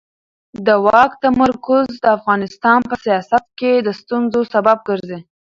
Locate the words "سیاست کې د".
3.05-3.87